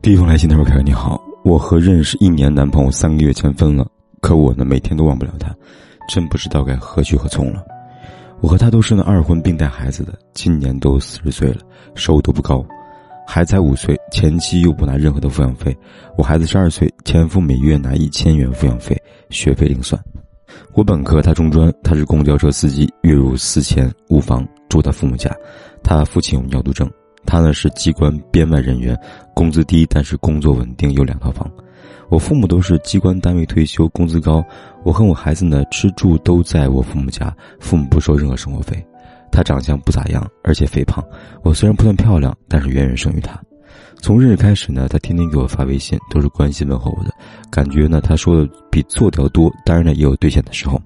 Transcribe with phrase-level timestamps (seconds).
[0.00, 3.86] 第一封来信的时候，凯哥你好，我和认识一年男朋友三个月前分了，
[4.20, 5.54] 可我呢每天都忘不了他，
[6.08, 7.64] 真不知道该何去何从了。
[8.40, 11.58] 我和他都是呢二婚并带孩子的，今年都四十岁了，
[11.94, 12.64] 收入都不高，
[13.24, 15.76] 孩子才五岁，前妻又不拿任何的抚养费，
[16.18, 20.02] 我孩子十二岁，前夫每月拿一千元抚养费，学费另算。
[20.74, 25.30] 我本科，他中专，他是公交车司机，月入四千，无房，住他父母家，
[25.80, 26.90] 他父亲有尿毒症。
[27.24, 28.98] 他呢是机关编外人员，
[29.34, 31.50] 工资低，但是工作稳定，有两套房。
[32.08, 34.44] 我父母都是机关单位退休，工资高。
[34.84, 38.84] 我和我孩子呢吃住都在我父母家，父母不收任何生活费。
[39.30, 41.02] 他长相不咋样，而且肥胖。
[41.42, 43.40] 我虽然不算漂亮，但是远远胜于他。
[44.02, 47.10] 从认识开始呢，他天天给我发微信，都是关心问候我的，
[47.50, 49.50] 感觉呢他说的比做的要多。
[49.64, 50.78] 当然呢也有兑现的时候。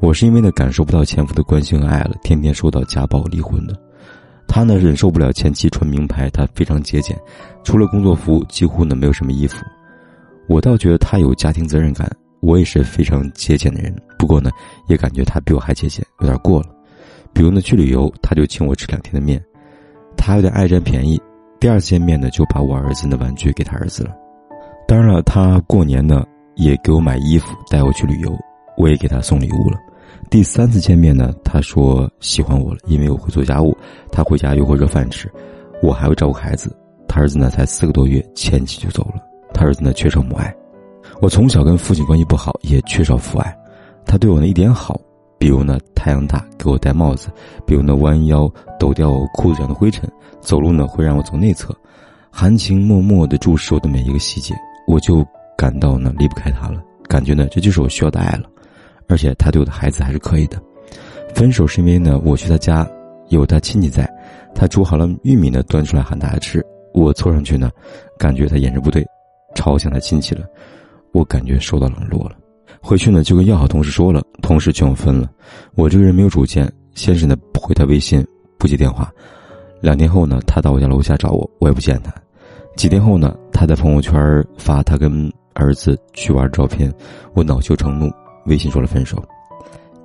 [0.00, 3.74] 我是因为呢感受不到前夫的关心和爱了，天天受到家暴离婚的。
[4.52, 7.16] 他呢忍受不了前妻穿名牌，他非常节俭，
[7.62, 9.64] 除了工作服，几乎呢没有什么衣服。
[10.48, 13.94] 我倒觉得他有家庭责任感，我也是非常节俭的人。
[14.18, 14.50] 不过呢，
[14.88, 16.66] 也感觉他比我还节俭，有点过了。
[17.32, 19.40] 比如呢去旅游，他就请我吃两天的面，
[20.16, 21.18] 他有点爱占便宜。
[21.60, 24.10] 第二次见面呢，就把我儿子的玩具给他儿子了。
[24.88, 26.24] 当然了，他过年呢
[26.56, 28.36] 也给我买衣服，带我去旅游，
[28.76, 29.78] 我也给他送礼物了。
[30.28, 33.76] 第三次见面呢，他说喜欢我了，因为我会做家务，
[34.12, 35.30] 他回家又会热饭吃，
[35.82, 36.74] 我还会照顾孩子。
[37.08, 39.20] 他儿子呢才四个多月，前妻就走了。
[39.52, 40.54] 他儿子呢缺少母爱，
[41.20, 43.58] 我从小跟父亲关系不好，也缺少父爱。
[44.06, 45.00] 他对我呢一点好，
[45.36, 47.28] 比如呢太阳大给我戴帽子，
[47.66, 50.08] 比如呢弯腰抖掉裤子上的灰尘，
[50.40, 51.74] 走路呢会让我走内侧，
[52.30, 54.54] 含情脉脉的注视我的每一个细节，
[54.86, 58.44] 我就感到呢离不开他了，感觉呢这就是我需要的爱了。
[59.10, 60.56] 而且他对我的孩子还是可以的。
[61.34, 62.88] 分手是因为呢，我去他家，
[63.28, 64.08] 有他亲戚在，
[64.54, 66.64] 他煮好了玉米呢，端出来喊大家吃。
[66.94, 67.70] 我凑上去呢，
[68.18, 69.06] 感觉他眼神不对，
[69.54, 70.44] 朝向他亲戚了，
[71.12, 72.36] 我感觉受到冷落了。
[72.80, 75.30] 回去呢，就跟要好同事说了，同事劝我分了。
[75.74, 78.26] 我这个人没有主见，先是呢不回他微信，
[78.58, 79.12] 不接电话。
[79.80, 82.12] 两天后呢，他到我家楼下找我，我也不见他。
[82.76, 86.92] 几天后呢，他在朋友圈发他跟儿子去玩照片，
[87.34, 88.10] 我恼羞成怒。
[88.46, 89.22] 微信说了分手，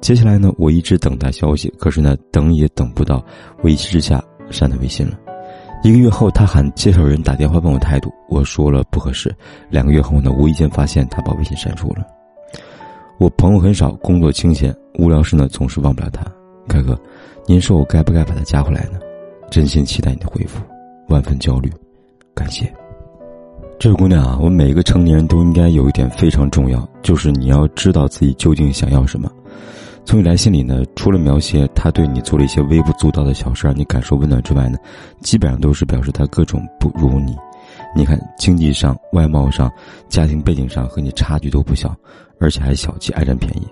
[0.02, 3.24] 接下来呢，我一直等他消息，可是呢，等也等不到，
[3.62, 5.18] 我一气之下删他微信了。
[5.84, 9.34] 一个月后，他喊介绍人打电话问我态度，我说了不合适。
[9.70, 12.06] 两个月后呢，无意间发现他把微信删除了。
[13.18, 16.26] 我朋友很少，工作清闲，无聊时呢总是忘不了他。
[16.68, 17.00] 凯哥，
[17.46, 19.00] 您说我该不该把他加回来呢？
[19.52, 20.62] 真心期待你的回复，
[21.08, 21.72] 万分焦虑，
[22.34, 22.74] 感谢。
[23.78, 29.30] 这位姑娘啊，我们每一个成年人都应该有一点非常重要，就是你要知道自己究竟想要什么。
[30.06, 34.78] 从你来信里呢，除了描写他对你做了一些微不足道的小事让你感受温暖之外呢，
[35.22, 37.36] 基本上都是表示他各种不如你。
[37.96, 39.70] 你看，经济上、外貌上、
[40.08, 41.94] 家庭背景上和你差距都不小，
[42.40, 43.68] 而且还小气、爱占便宜，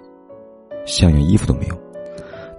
[0.86, 1.80] 像样衣服都没有。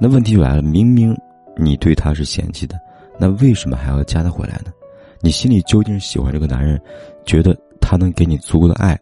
[0.01, 1.17] 那问题就来了，明明
[1.57, 2.77] 你对他是嫌弃的，
[3.19, 4.73] 那为什么还要加他回来呢？
[5.25, 6.79] 你心里究竟喜欢这个男人，
[7.25, 8.95] 觉得他能给你足够的爱，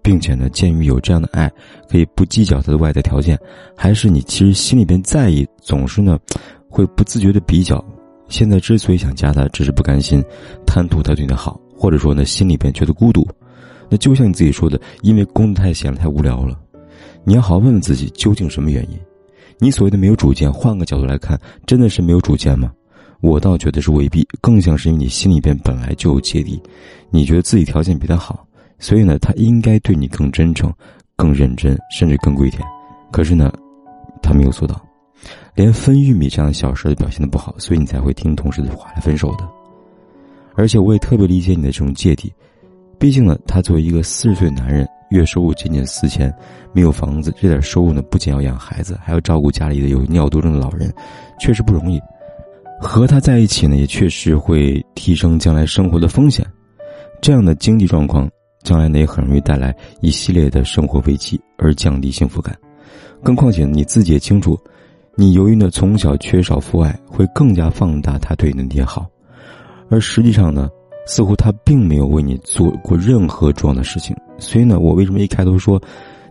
[0.00, 1.50] 并且呢，鉴于有这样的爱，
[1.88, 3.36] 可以不计较他的外在条件，
[3.76, 6.16] 还是你其实心里边在意，总是呢，
[6.68, 7.84] 会不自觉的比较。
[8.28, 10.22] 现在之所以想加他，只是不甘心，
[10.64, 13.26] 贪图他对你的好，或者说呢，心里边觉得孤独。
[13.88, 16.56] 那就像你自己说的，因为工作太闲了，太无聊了。
[17.24, 18.96] 你要好好问问自己，究竟什么原因？
[19.58, 22.72] 你所谓的没有主见，换个角度来看，真的是没有主见吗？
[23.20, 26.60] 我倒觉得是未必，更像是因为你心里边本来就有芥蒂，
[27.10, 28.46] 你觉得自己条件比他好，
[28.78, 30.72] 所以呢，他应该对你更真诚、
[31.16, 32.62] 更认真，甚至更跪舔。
[33.12, 33.52] 可是呢，
[34.22, 34.80] 他没有做到，
[35.54, 39.46] 连分玉米这样的小事都表现的不好，所以你才会听同事的话来分手的。
[40.54, 42.32] 而且我也特别理解你的这种芥蒂，
[42.98, 46.32] 毕竟呢，他作为一个四十岁男人，月收入仅仅四千，
[46.72, 50.92] 没有房子，这点收入呢，不仅要养孩子，还要照顾家里的有尿毒症的老人，
[51.38, 52.00] 确实不容易。
[52.80, 56.44] 和他在一起呢，也确实会提升将来生活的风险。
[57.20, 58.28] 这样的经济状况，
[58.64, 62.56] 将来呢也很容易带来一系列的生活危机，而降低幸福感。
[63.22, 64.58] 更况且你自己也清楚，
[65.14, 69.06] 你由于呢从小缺少父爱，会更加放大他对你的那些好。
[69.90, 70.70] 而实际上呢，
[71.06, 74.16] 似乎他并没有为你做过任何重要的事情。
[74.38, 75.78] 所以呢，我为什么一开头说，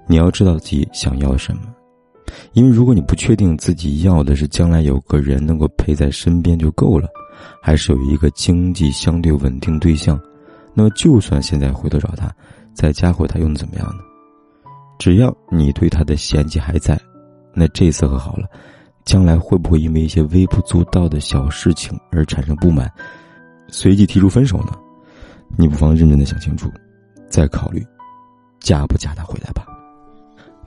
[0.07, 1.61] 你要知道自己想要什么？
[2.53, 7.07] 因为如果你不确定自己要的是将来有个人能够陪在身边就够了，
[7.61, 10.19] 还是有一个经济相对稳定对象，
[10.73, 12.33] 那么就算现在回头找他，
[12.73, 14.03] 再加回他又能怎么样呢？
[14.97, 16.99] 只要你对他的嫌弃还在，
[17.53, 18.47] 那这次和好了，
[19.05, 22.91] 将来会不会因为一些微不足道的小事情而产生不满，
[23.69, 24.73] 随即提出分手呢？
[25.57, 26.69] 你不妨认真的想清楚，
[27.29, 27.85] 再考虑
[28.59, 29.65] 嫁不嫁他回来吧。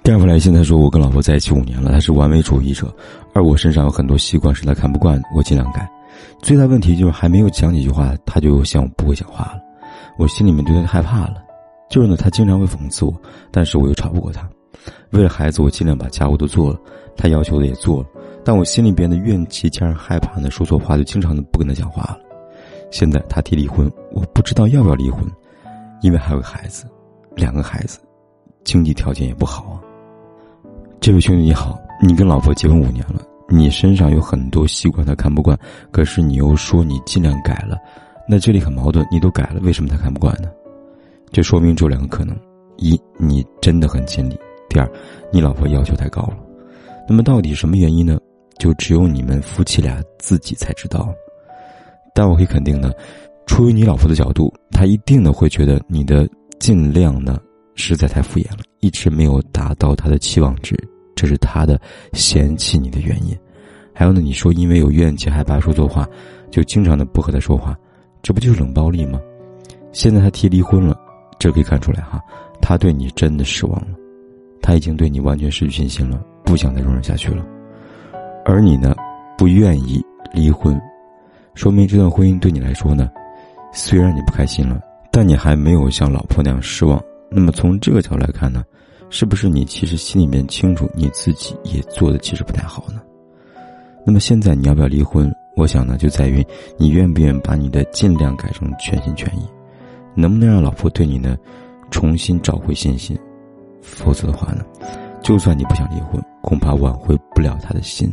[0.03, 2.93] 第二封来信，他说：“我跟老婆在一起五年了，他是完美主义者，
[3.33, 5.89] 而我身上有很多习惯是他看不惯，我尽量改。
[6.43, 9.61] 最大问题就是还没有讲几句话，他就像我不会讲话了，
[10.19, 11.37] 我心里面对他害怕了。
[11.89, 13.15] 就是呢，他经常会讽刺我，
[13.53, 14.49] 但是我又吵不过他。
[15.11, 16.81] 为了孩子，我尽量把家务都做了，
[17.17, 18.09] 他要求的也做了，
[18.45, 22.19] 但我心里边的怨气加上害怕呢，说错话就经常的不跟他讲话了。
[22.91, 25.25] 现在他提离婚，我不知道要不要离婚，
[26.01, 26.87] 因为还有个孩子，
[27.37, 28.01] 两个孩子，
[28.65, 29.81] 经济条件也不好啊。”
[31.03, 35.59] 这位兄弟你好，你跟老婆结婚五年了，你身上有很多习惯她看不惯，
[35.91, 37.77] 可是你又说你尽量改了，
[38.25, 40.49] 那这里很矛盾，你都改了，为什么她看不惯呢？
[41.33, 42.37] 这说明只有两个可能：
[42.77, 44.37] 一，你真的很尽力；
[44.69, 44.89] 第二，
[45.33, 46.37] 你老婆要求太高了。
[47.09, 48.17] 那么到底什么原因呢？
[48.57, 51.13] 就只有你们夫妻俩自己才知道。
[52.15, 52.97] 但我可以肯定的，
[53.45, 56.29] 出于你老婆的角度，她一定呢会觉得你的
[56.61, 57.41] 尽量呢
[57.75, 60.79] 实在太敷衍了，一直没有达到她的期望值。
[61.23, 61.81] 这是他的
[62.15, 63.39] 嫌弃你的原因，
[63.95, 64.21] 还有呢？
[64.21, 66.05] 你说因为有怨气，害怕说错话，
[66.51, 67.79] 就经常的不和他说话，
[68.23, 69.21] 这不就是冷暴力吗？
[69.93, 70.99] 现在他提离婚了，
[71.39, 72.21] 这可以看出来哈，
[72.61, 73.97] 他对你真的失望了，
[74.61, 77.47] 他已经对你完全失去信心了，不想再容忍下去了。
[78.45, 78.93] 而你呢，
[79.39, 80.05] 不愿意
[80.35, 80.77] 离婚，
[81.55, 83.09] 说明这段婚姻对你来说呢，
[83.73, 84.81] 虽然你不开心了，
[85.13, 87.01] 但你还没有像老婆那样失望。
[87.31, 88.65] 那么从这个角度来看呢？
[89.13, 93.03] 是不是你其实心里面清楚，你自己也做的其实不太好呢？
[94.07, 95.31] 那么现在你要不要离婚？
[95.55, 96.45] 我想呢，就在于
[96.79, 99.47] 你愿不愿意把你的尽量改成全心全意，
[100.15, 101.37] 能不能让老婆对你呢
[101.91, 103.15] 重新找回信心？
[103.83, 104.65] 否则的话呢，
[105.23, 108.11] 就算你不想离婚，恐怕挽回不了他的心。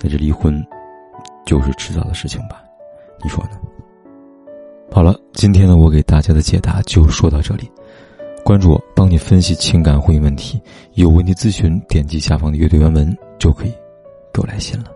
[0.00, 0.60] 那这离婚
[1.46, 2.60] 就是迟早的事情吧？
[3.22, 3.50] 你说呢？
[4.90, 7.70] 好了，今天呢，我给大家的解答就说到这里。
[8.44, 10.60] 关注我，帮你分析情感婚姻问题。
[10.94, 13.72] 有问题咨询，点击下方的阅读原文就可以
[14.32, 14.86] 给我来信了。